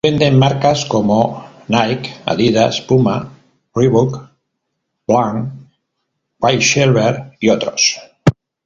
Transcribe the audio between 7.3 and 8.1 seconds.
y otros.